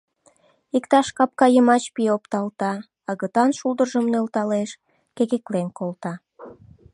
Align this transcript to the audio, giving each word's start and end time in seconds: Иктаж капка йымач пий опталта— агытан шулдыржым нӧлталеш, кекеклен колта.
Иктаж 0.77 1.07
капка 1.17 1.47
йымач 1.55 1.83
пий 1.93 2.11
опталта— 2.15 2.73
агытан 3.09 3.49
шулдыржым 3.57 4.05
нӧлталеш, 4.11 4.69
кекеклен 5.15 5.67
колта. 5.77 6.13